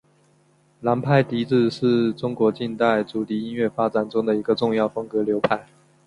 [0.79, 5.67] 南派笛子是中国近代竹笛音乐发展中的一个重要风格流派。